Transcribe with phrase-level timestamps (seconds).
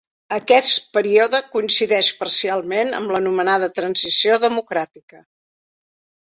[0.35, 5.23] Aquest període coincideix parcialment amb l'anomenada transició democràtica.